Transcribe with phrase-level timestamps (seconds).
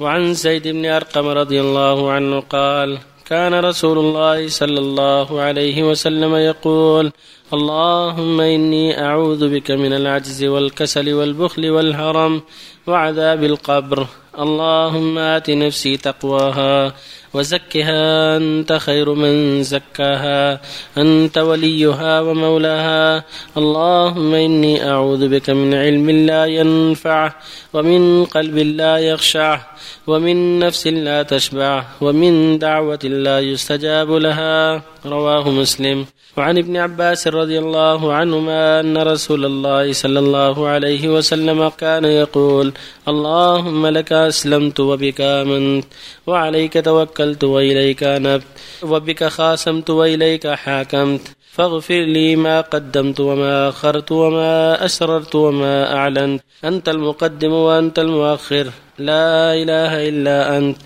[0.00, 6.34] وعن زيد بن أرقم رضي الله عنه قال كان رسول الله صلى الله عليه وسلم
[6.34, 7.12] يقول
[7.52, 12.42] اللهم إني أعوذ بك من العجز والكسل والبخل والهرم
[12.86, 14.06] وعذاب القبر.
[14.38, 16.94] اللهم آت نفسي تقواها
[17.34, 20.60] وزكها أنت خير من زكاها.
[20.98, 23.24] أنت وليها ومولاها.
[23.56, 27.32] اللهم إني أعوذ بك من علم لا ينفع
[27.72, 29.60] ومن قلب لا يخشع
[30.06, 34.82] ومن نفس لا تشبع ومن دعوة لا يستجاب لها.
[35.06, 36.06] رواه مسلم.
[36.36, 42.72] وعن ابن عباس رضي الله عنهما أن رسول الله صلى الله عليه وسلم كان يقول
[43.08, 45.84] اللهم لك أسلمت وبك آمنت
[46.26, 48.46] وعليك توكلت وإليك أنبت
[48.82, 51.20] وبك خاصمت وإليك حاكمت
[51.52, 58.66] فاغفر لي ما قدمت وما أخرت وما أسررت وما أعلنت أنت المقدم وأنت المؤخر
[58.98, 60.76] لا إله إلا أنت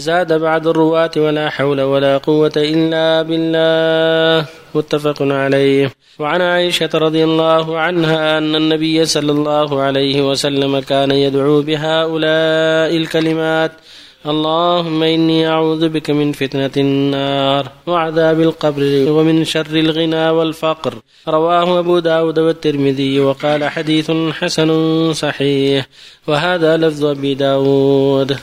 [0.00, 5.92] زاد بعد الرواة ولا حول ولا قوة إلا بالله متفق عليه.
[6.18, 13.72] وعن عائشة رضي الله عنها أن النبي صلى الله عليه وسلم كان يدعو بهؤلاء الكلمات
[14.26, 20.94] اللهم إني أعوذ بك من فتنة النار وعذاب القبر ومن شر الغنى والفقر.
[21.28, 25.86] رواه أبو داود والترمذي وقال حديث حسن صحيح.
[26.26, 28.38] وهذا لفظ أبي داود.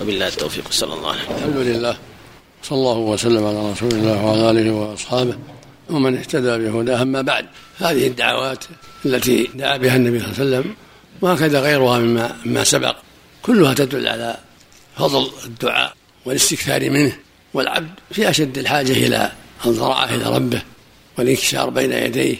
[0.00, 1.36] وبالله التوفيق صلى الله عليه وسلم.
[1.36, 1.96] الحمد لله.
[2.62, 5.36] صلى الله وسلم على رسول الله وعلى آله وأصحابه
[5.90, 7.02] ومن اهتدى بهداه.
[7.02, 7.46] أما بعد
[7.78, 8.64] هذه الدعوات
[9.06, 10.74] التي دعا بها النبي صلى الله عليه وسلم
[11.22, 12.96] وهكذا غيرها مما ما سبق
[13.42, 14.36] كلها تدل على
[14.96, 15.94] فضل الدعاء
[16.24, 17.12] والاستكثار منه
[17.54, 19.32] والعبد في أشد الحاجة إلى
[19.66, 20.62] الضراعة إلى ربه
[21.18, 22.36] والانكسار بين يديه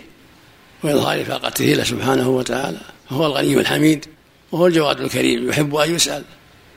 [0.84, 4.04] وإظهار فاقته له سبحانه وتعالى فهو الغني الحميد
[4.52, 6.22] وهو الجواد الكريم يحب أن يسأل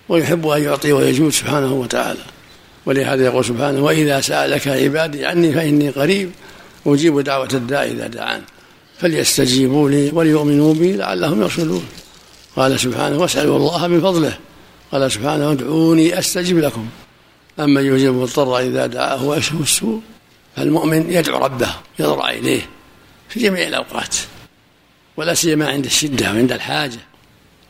[0.09, 2.19] ويحب أن يعطي ويجود سبحانه وتعالى
[2.85, 6.31] ولهذا يقول سبحانه وإذا سألك عبادي عني فإني قريب
[6.85, 8.41] أجيب دعوة الداء إذا دعان
[8.99, 11.85] فليستجيبوا لي وليؤمنوا بي لعلهم يرشدون
[12.55, 14.37] قال سبحانه واسألوا الله من فضله
[14.91, 16.89] قال سبحانه ادعوني أستجب لكم.
[17.59, 20.01] أما يجيب المضطر إذا دعاه ويكشف السوء
[20.55, 22.61] فالمؤمن يدعو ربه يضرع إليه
[23.29, 24.15] في جميع الأوقات
[25.17, 26.99] ولا سيما عند الشدة وعند الحاجة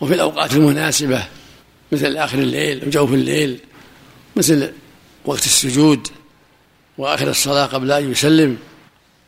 [0.01, 1.23] وفي الأوقات المناسبة
[1.91, 3.59] مثل آخر الليل وجوف الليل
[4.35, 4.71] مثل
[5.25, 6.07] وقت السجود
[6.97, 8.57] وآخر الصلاة قبل أن يسلم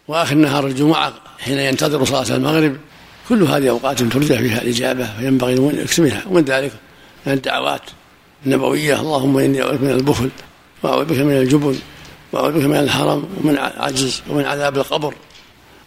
[0.08, 2.78] وآخر نهار الجمعة حين ينتظر صلاة المغرب
[3.30, 6.72] كل هذه أوقات ترجى فيها الإجابة فينبغي أن يكتب منها ومن ذلك
[7.26, 7.82] من الدعوات
[8.46, 10.30] النبوية اللهم إني أعوذ من البخل
[10.84, 11.80] وأعوذ بك من الجبن
[12.32, 15.14] وأعوذ بك من الحرم ومن عجز ومن عذاب القبر.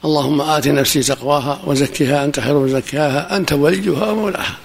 [0.04, 4.56] اللهم آت نفسي تقواها وزكها أنت خير من زكاها أنت وليها ومولاها.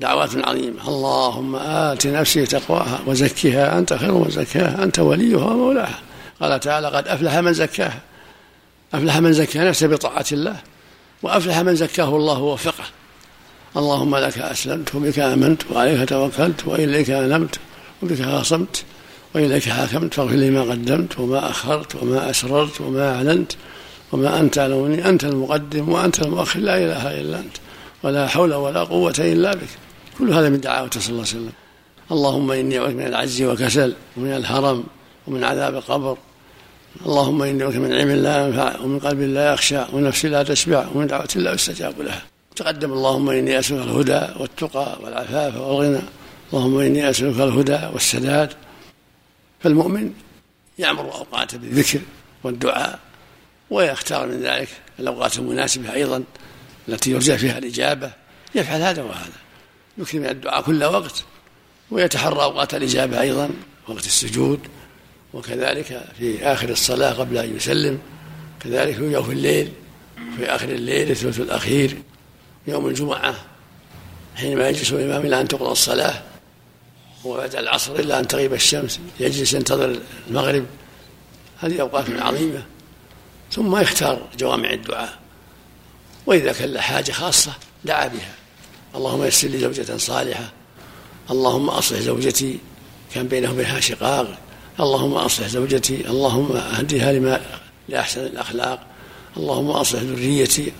[0.00, 0.88] دعوات عظيمة.
[0.88, 5.98] اللهم آت نفسي تقواها وزكها أنت خير من زكاها أنت وليها ومولاها.
[6.40, 8.00] قال تعالى قد أفلح من زكاها.
[8.94, 10.56] أفلح من زكى نفسه بطاعة الله
[11.22, 12.84] وأفلح من زكاه الله ووفقه.
[13.76, 17.58] اللهم لك أسلمت وبك آمنت وعليك توكلت وإليك أنبت
[18.02, 18.84] وبك خاصمت
[19.34, 23.52] وإليك حاكمت فاغفر لي ما قدمت وما أخرت وما أسررت وما أعلنت
[24.12, 26.60] وما أنت علمني أنت المقدم وأنت المؤخر.
[26.60, 27.56] لا إله إلا أنت
[28.02, 29.68] ولا حول ولا قوة إلا بك.
[30.18, 31.52] كل هذا من دعاوته صلى الله عليه وسلم.
[32.12, 34.84] اللهم إني أعوذ من العجز وكسل ومن الهرم
[35.26, 36.16] ومن عذاب القبر.
[37.06, 41.06] اللهم إني أعوذ من علم لا ينفع ومن قلب لا يخشى ونفس لا تشبع ومن
[41.06, 42.22] دعوة لا يستجاب لها.
[42.56, 46.00] تقدم اللهم إني أسألك الهدى والتقى والعفاف والغنى.
[46.52, 48.52] اللهم إني أسألك الهدى والسداد.
[49.60, 50.12] فالمؤمن
[50.78, 52.00] يعمر اوقاته بالذكر
[52.44, 52.98] والدعاء
[53.70, 56.24] ويختار من ذلك الأوقات المناسبة أيضا
[56.88, 58.12] التي يرجى فيها الإجابة.
[58.54, 59.32] يفعل هذا وهذا.
[59.98, 61.24] يكثر من الدعاء كل وقت
[61.90, 63.50] ويتحرى أوقات الإجابة أيضا
[63.88, 64.60] وقت السجود.
[65.34, 67.98] وكذلك في آخر الصلاة قبل أن يسلم.
[68.60, 69.72] كذلك في الليل
[70.36, 72.02] في آخر الليل الثلث الأخير.
[72.66, 73.34] يوم الجمعة
[74.36, 76.22] حينما يجلس الإمام إلى أن تقضى الصلاة
[77.24, 80.66] وبعد العصر إلا أن تغيب الشمس يجلس ينتظر المغرب.
[81.58, 82.62] هذه أوقات عظيمة.
[83.52, 85.18] ثم يختار جوامع الدعاء
[86.26, 87.52] وإذا كان له حاجة خاصة
[87.84, 88.34] دعا بها.
[88.94, 90.52] اللهم يسر لي زوجة صالحة.
[91.30, 92.58] اللهم أصلح زوجتي
[93.14, 94.38] كان بينه وبينها شقاق.
[94.80, 96.08] اللهم أصلح زوجتي.
[96.08, 97.40] اللهم أهديها لما
[97.88, 98.86] لأحسن الأخلاق.
[99.36, 100.72] اللهم أصلح ذريتي.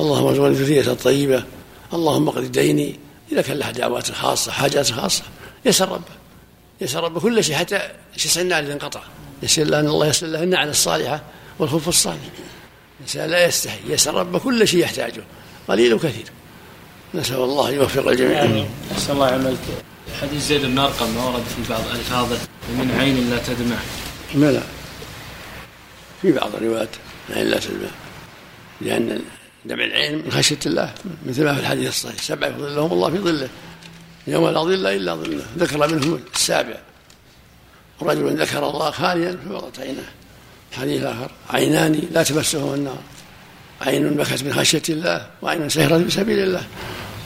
[0.00, 1.44] اللهم ارزقني الذرية الطيبة
[1.92, 2.98] اللهم اقض ديني.
[3.32, 5.22] إذا كان له دعوات خاصة حاجات خاصة.
[5.64, 6.14] يسأل ربه.
[6.80, 7.80] يسأل ربه كل شيء حتى
[8.16, 9.00] يسأل النعل اللي انقطع.
[9.42, 11.22] يسأل أن الله يسأل له النعل الصالحة
[11.58, 12.18] والخف الصالح.
[12.98, 13.78] الإنسان لا يستحي.
[13.88, 15.22] يسأل ربه كل شيء يحتاجه.
[15.68, 16.24] قليل وكثير.
[17.14, 18.66] نسأل الله أن يوفق الجميع.
[18.92, 19.58] أحسن الله عملك.
[20.20, 22.38] حديث زيد بن ارقم ما ورد في بعض الفاظه
[22.70, 23.76] من عين لا تدمع.
[24.34, 24.62] لا لا.
[26.22, 26.88] في بعض الروايات
[27.30, 27.90] عين لا تدمع.
[28.80, 29.22] لأن
[29.64, 30.94] دمع العين من خشية الله
[31.26, 32.22] مثل ما في الحديث الصحيح.
[32.22, 33.48] سبعه يظلهم الله في ظله.
[34.26, 35.42] يوم لا ظل إلا ظله.
[35.58, 36.76] ذكر منهم السابع.
[38.02, 40.08] رجل ذكر الله خاليا فوضت عيناه.
[40.72, 41.30] حديث آخر.
[41.50, 42.98] عينان لا تمسهما النار.
[43.80, 46.66] عين بكت من خشية الله وعين سهرت بسبيل الله.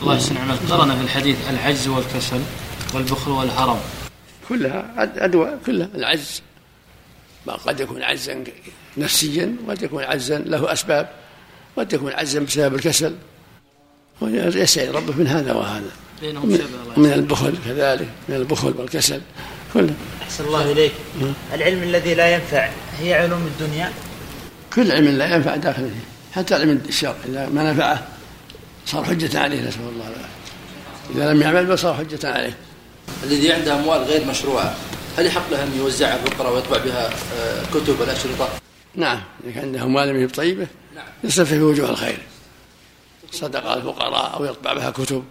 [0.03, 2.41] الله يحسن عمل قرن في الحديث العجز والكسل
[2.95, 3.81] والبخل والهرم
[4.49, 5.89] كلها أدواء كلها.
[5.95, 6.43] العجز.
[7.47, 8.45] قد يكون عجزا
[8.97, 11.24] نفسيا وقد يكون عجزا له أسباب.
[11.77, 13.15] قد يكون عجزا بسبب الكسل.
[14.21, 15.91] ويسعد ربه من هذا وهذا.
[16.23, 16.61] من,
[16.97, 19.21] من البخل كذلك من البخل والكسل.
[19.75, 20.93] كله أحسن الله إليك.
[21.55, 23.93] العلم الذي لا ينفع هي علوم الدنيا؟
[24.75, 28.07] كل علم لا ينفع داخل فيه حتى علم الشر إذا ما نفعه
[28.87, 30.35] صار حجة عليه نسأل الله العافية.
[31.15, 32.57] إذا لم يعمل صار حجة عليه.
[33.25, 34.75] الذي عنده أموال غير مشروعة
[35.19, 38.49] هل يحق له أن يوزعها فقراء ويطبع بها آه، كتب الأشرطة؟
[38.95, 40.69] نعم إذا كان عنده أموال طيبة نعم.
[41.25, 42.19] يصرف في وجوه الخير.
[43.33, 45.25] صدقة الفقراء أو يطبع بها كتب.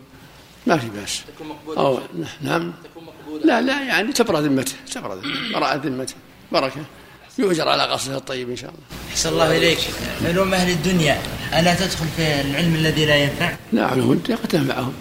[0.68, 1.22] ما في بأس.
[1.36, 1.80] تكون مقبولة.
[1.80, 2.00] أو
[2.42, 2.74] نعم.
[2.84, 3.46] تكون مقبولة.
[3.46, 5.22] لا لا يعني تبرى ذمته تبرى
[5.54, 6.14] براءة ذمته.
[6.52, 6.86] بركة.
[7.38, 8.82] يؤجر على قصده الطيب إن شاء الله.
[9.12, 9.80] أحسن الله إليك.
[10.26, 11.22] علوم أهل الدنيا
[11.60, 14.94] ألا تدخل في العلم الذي لا ينفع؟ لا علوم الدنيا قد تنفعهم.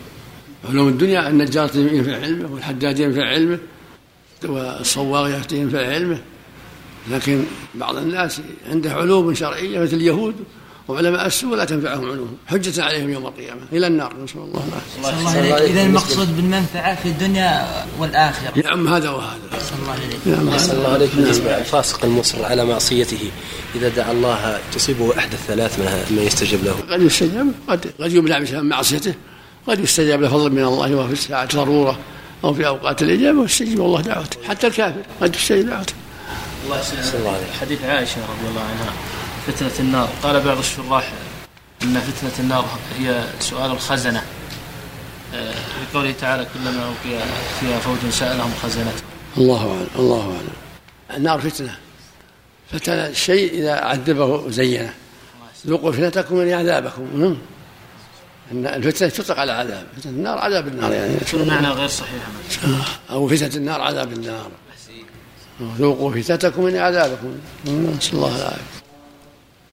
[0.68, 3.58] علوم الدنيا النجار ينفع علمه والحداد ينفع علمه
[4.44, 6.18] والصواغ ينفع علمه.
[7.10, 7.44] لكن
[7.74, 8.40] بعض الناس
[8.70, 10.34] عنده علوم شرعية مثل اليهود
[10.88, 14.62] وعلماء السوء لا تنفعهم علومهم حجة عليهم يوم القيامة إلى النار نسأل الله
[14.98, 15.66] العافية.
[15.66, 17.66] إذا المقصود بالمنفعة في الدنيا
[17.98, 18.62] والآخرة.
[18.64, 19.38] نعم هذا وهذا.
[19.52, 23.30] صلى الله عليك نعم صلى الله عليك بالنسبة الفاسق المصر على معصيته
[23.74, 25.78] إذا دعا الله تصيبه أحد الثلاث
[26.10, 26.74] ما يستجب له.
[26.90, 29.14] قد يستجاب قد قد يمنع بسبب معصيته
[29.66, 31.98] قد يستجاب له فضل من الله وفي الساعة ضرورة
[32.44, 35.94] أو في أوقات الإجابة ويستجيب الله دعوته حتى الكافر قد يستجيب دعوته.
[36.64, 37.40] الله يسلمك.
[37.60, 38.92] حديث عائشة رضي الله عنها
[39.46, 40.08] فتنة النار.
[40.22, 41.12] قال بعض الشراح
[41.82, 42.64] أن فتنة النار
[42.98, 44.22] هي سؤال الخزنة.
[45.34, 47.24] آه، في قوله تعالى كلما ألقي
[47.60, 49.02] فيها فوج سألهم خزنته.
[49.38, 50.52] الله أعلم الله أعلم.
[51.16, 51.76] النار فتنة.
[52.72, 54.94] فتن الشيء إذا عذبه زينة.
[55.66, 57.38] ذوقوا فتنتكم من عذابكم نعم.
[58.52, 59.86] أن الفتنة تطلق على عذاب.
[59.96, 61.16] فتنة النار عذاب النار يعني.
[61.34, 62.22] معنى غير صحيح؟
[63.10, 64.50] أو فتنة النار عذاب النار.
[65.78, 67.32] ذوقوا فتنتكم من عذابكم.
[67.66, 68.81] نسأل الله العافية.